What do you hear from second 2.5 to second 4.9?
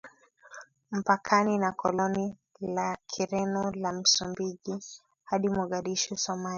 la Kireno la Msumbiji